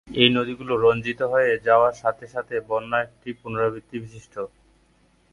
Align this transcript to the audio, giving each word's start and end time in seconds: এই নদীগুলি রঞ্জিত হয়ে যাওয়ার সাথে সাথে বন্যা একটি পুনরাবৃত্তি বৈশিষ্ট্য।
এই 0.15 0.29
নদীগুলি 0.29 0.73
রঞ্জিত 0.77 1.21
হয়ে 1.33 1.51
যাওয়ার 1.67 1.93
সাথে 1.93 2.25
সাথে 2.27 2.55
বন্যা 2.69 2.97
একটি 3.05 3.29
পুনরাবৃত্তি 3.39 3.95
বৈশিষ্ট্য। 4.01 4.39